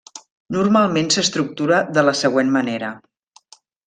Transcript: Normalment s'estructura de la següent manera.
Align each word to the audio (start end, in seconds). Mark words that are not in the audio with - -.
Normalment 0.55 1.11
s'estructura 1.15 1.81
de 1.97 2.05
la 2.07 2.15
següent 2.21 2.49
manera. 2.57 2.91